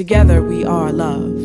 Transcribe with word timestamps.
Together 0.00 0.40
we 0.42 0.64
are 0.64 0.90
love. 0.92 1.39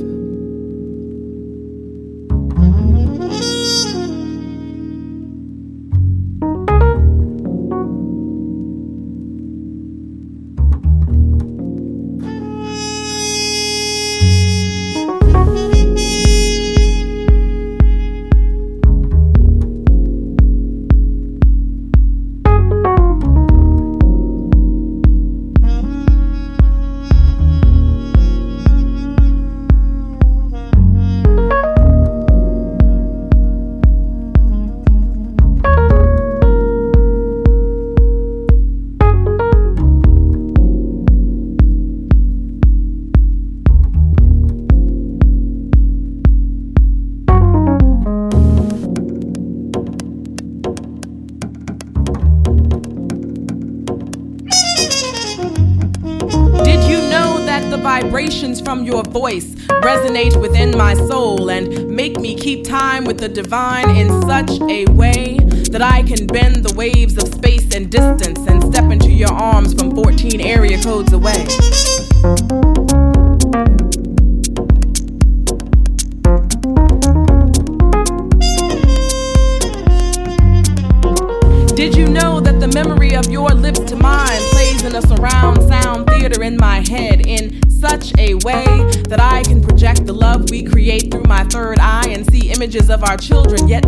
Voice 59.15 59.45
resonate 59.81 60.35
within 60.41 60.77
my 60.77 60.93
soul 60.93 61.49
and 61.49 61.87
make 61.87 62.19
me 62.19 62.35
keep 62.35 62.65
time 62.65 63.05
with 63.05 63.17
the 63.17 63.29
divine 63.29 63.89
in 63.91 64.09
such 64.23 64.51
a 64.69 64.85
way 64.91 65.37
that 65.71 65.81
I 65.81 66.03
can 66.03 66.27
bend 66.27 66.65
the 66.65 66.75
waves 66.75 67.15
of 67.17 67.33
space 67.33 67.73
and 67.73 67.89
distance 67.89 68.39
and 68.39 68.61
step 68.61 68.91
into 68.91 69.11
your 69.11 69.31
arms 69.31 69.73
from 69.73 69.95
14 69.95 70.41
area 70.41 70.83
codes 70.83 71.13
away. 71.13 71.47
Of 92.95 93.03
our 93.03 93.17
children 93.17 93.67
yet 93.67 93.84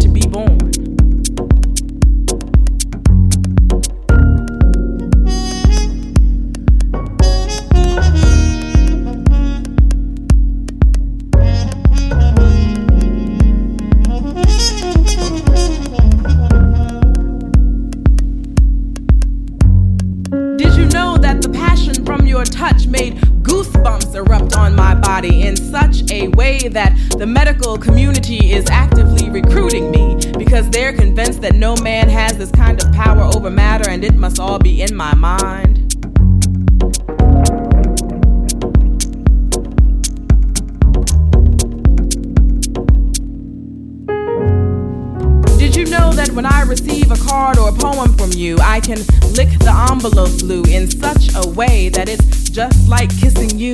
just 52.57 52.89
like 52.89 53.15
kissing 53.19 53.55
you? 53.59 53.73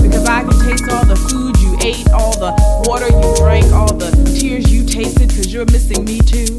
Because 0.00 0.24
I 0.28 0.44
can 0.44 0.56
taste 0.60 0.88
all 0.88 1.04
the 1.04 1.16
food 1.16 1.58
you 1.58 1.76
ate, 1.82 2.08
all 2.12 2.30
the 2.38 2.54
water 2.86 3.08
you 3.08 3.34
drank, 3.34 3.72
all 3.72 3.92
the 3.92 4.12
tears 4.38 4.72
you 4.72 4.86
tasted, 4.86 5.30
because 5.30 5.52
you're 5.52 5.64
missing 5.64 6.04
me 6.04 6.20
too. 6.20 6.56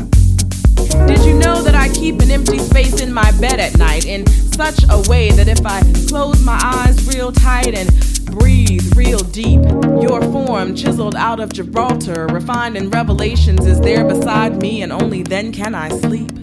Did 1.07 1.23
you 1.23 1.33
know 1.39 1.61
that 1.63 1.73
I 1.73 1.87
keep 1.93 2.19
an 2.19 2.29
empty 2.29 2.59
space 2.59 2.99
in 2.99 3.13
my 3.13 3.31
bed 3.39 3.61
at 3.61 3.77
night 3.77 4.05
in 4.05 4.27
such 4.27 4.83
a 4.89 5.09
way 5.09 5.31
that 5.31 5.47
if 5.47 5.65
I 5.65 5.79
close 6.09 6.43
my 6.43 6.59
eyes 6.61 7.07
real 7.07 7.31
tight 7.31 7.73
and 7.73 7.89
breathe 8.25 8.91
real 8.97 9.19
deep, 9.19 9.61
your 10.03 10.21
form 10.23 10.75
chiseled 10.75 11.15
out 11.15 11.39
of 11.39 11.53
Gibraltar, 11.53 12.27
refined 12.27 12.75
in 12.75 12.89
revelations, 12.89 13.65
is 13.65 13.79
there 13.79 14.03
beside 14.03 14.61
me, 14.61 14.81
and 14.81 14.91
only 14.91 15.23
then 15.23 15.53
can 15.53 15.73
I 15.73 15.87
sleep? 15.87 16.40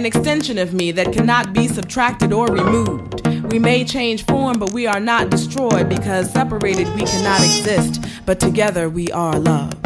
An 0.00 0.06
extension 0.06 0.56
of 0.56 0.72
me 0.72 0.90
that 0.92 1.12
cannot 1.12 1.52
be 1.52 1.68
subtracted 1.68 2.32
or 2.32 2.46
removed. 2.46 3.20
We 3.52 3.58
may 3.58 3.84
change 3.84 4.24
form, 4.24 4.58
but 4.58 4.72
we 4.72 4.86
are 4.86 4.98
not 4.98 5.28
destroyed 5.28 5.90
because 5.90 6.32
separated 6.32 6.88
we 6.94 7.02
cannot 7.02 7.42
exist, 7.42 8.02
but 8.24 8.40
together 8.40 8.88
we 8.88 9.12
are 9.12 9.38
love. 9.38 9.79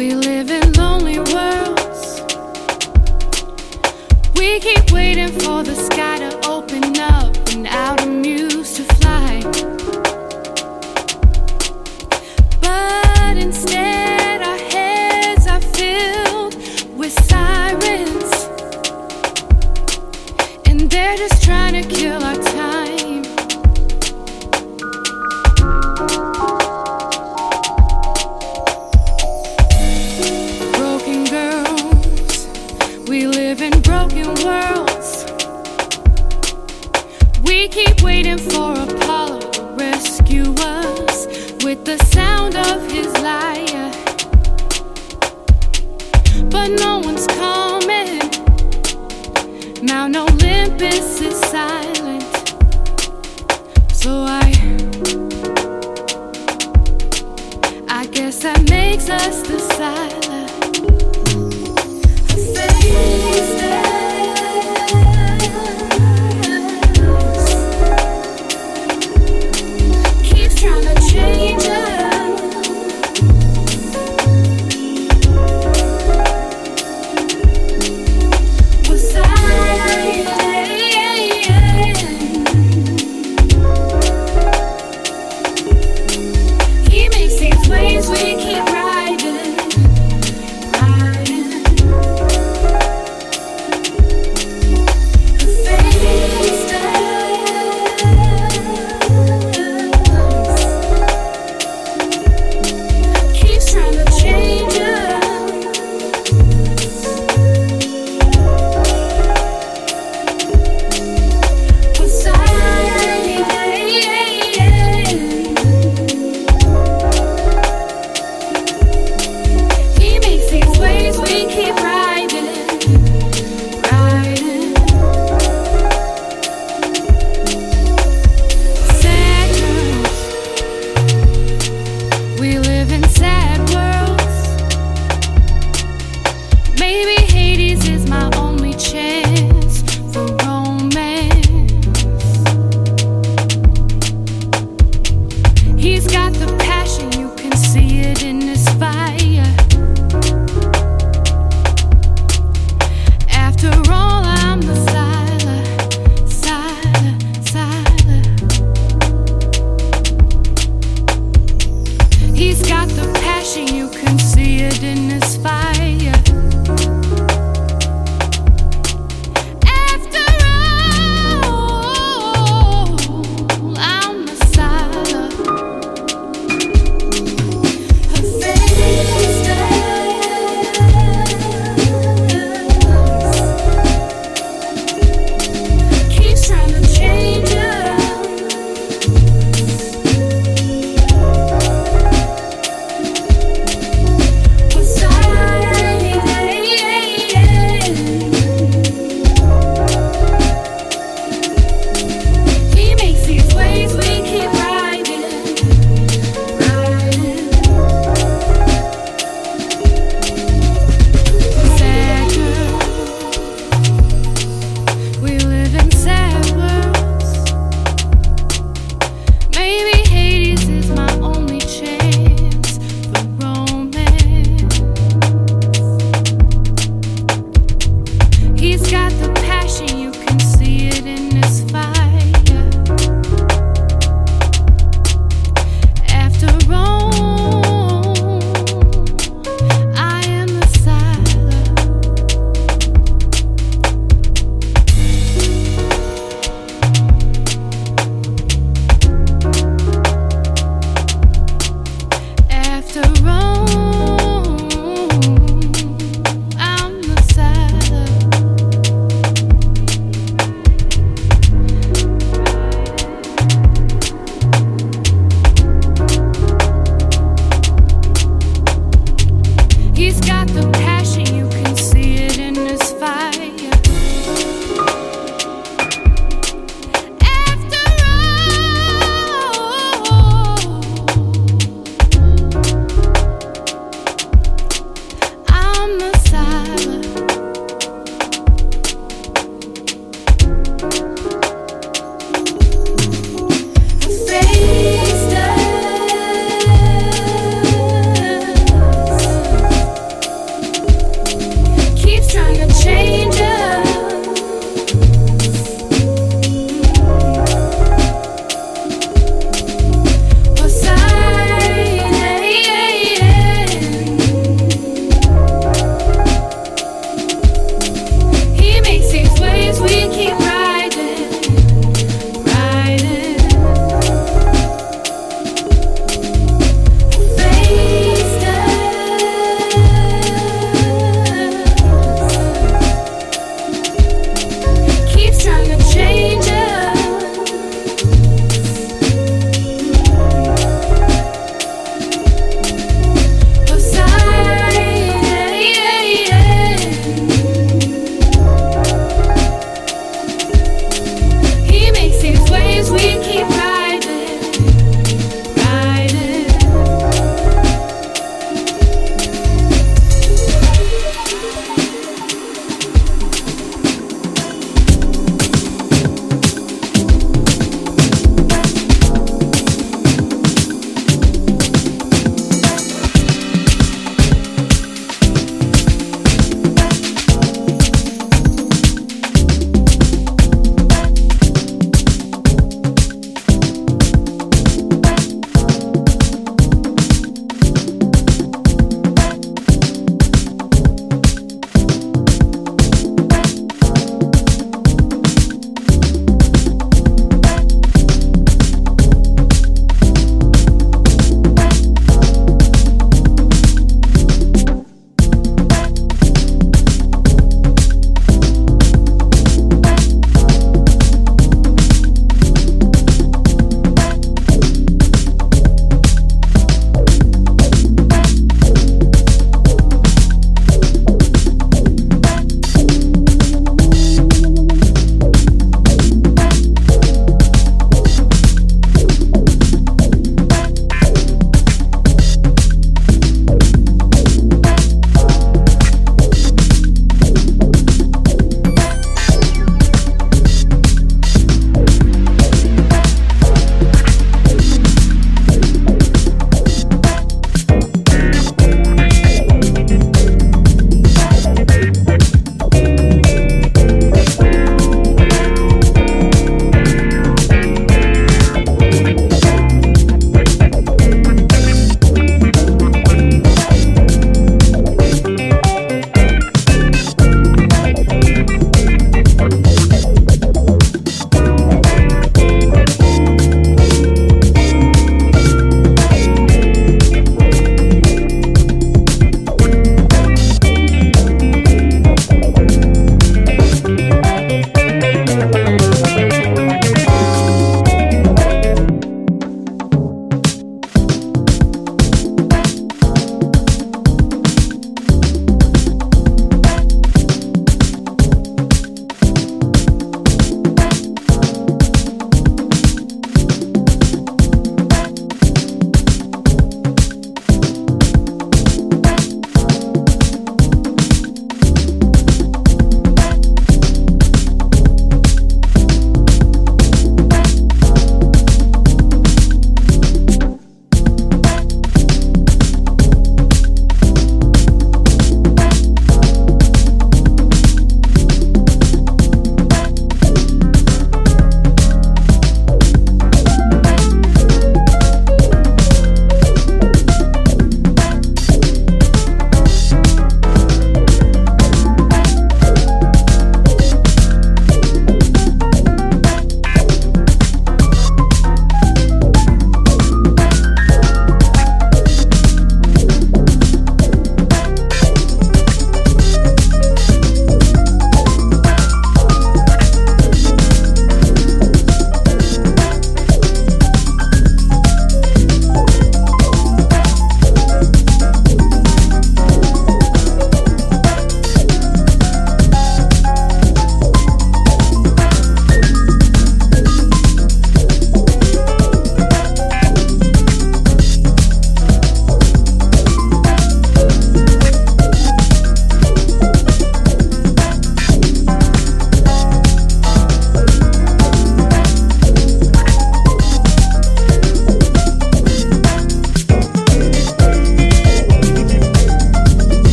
We 0.00 0.14
live 0.14 0.50
in 0.50 0.72
lonely 0.72 1.18
worlds. 1.18 2.22
We 4.34 4.58
keep 4.60 4.90
waiting 4.92 5.28
for 5.28 5.62
the 5.62 5.74
sky. 5.74 6.09